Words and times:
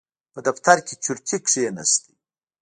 په 0.33 0.39
دفتر 0.47 0.77
کې 0.85 0.95
چورتي 1.03 1.37
کېناست. 1.47 2.03